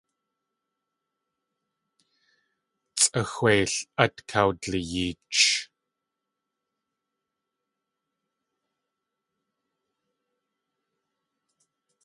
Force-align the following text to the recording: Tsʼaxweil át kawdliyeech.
Tsʼaxweil 2.97 3.71
át 4.03 4.15
kawdliyeech. 4.29 5.43